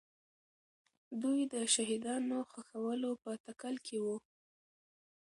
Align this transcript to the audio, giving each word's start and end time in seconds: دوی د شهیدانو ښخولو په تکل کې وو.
دوی 1.21 1.39
د 1.53 1.55
شهیدانو 1.73 2.37
ښخولو 2.51 3.11
په 3.23 3.31
تکل 3.45 3.75
کې 3.85 3.97
وو. 4.05 4.17